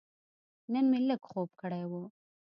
نن 0.71 0.85
مې 0.91 0.99
لږ 1.07 1.21
خوب 1.29 1.49
کړی 1.61 1.83
و. 1.89 1.93